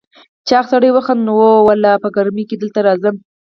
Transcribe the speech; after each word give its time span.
چاغ 0.47 0.65
سړي 0.73 0.89
وخندل: 0.93 1.31
هو 1.35 1.49
والله، 1.67 1.93
په 2.03 2.09
ګرمۍ 2.15 2.43
کې 2.49 2.55
دلته 2.61 2.79
راځم. 2.87 3.15